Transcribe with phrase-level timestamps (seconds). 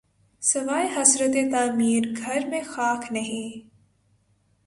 [0.41, 3.67] سواے حسرتِ تعمیر‘ گھر میں خاک نہیں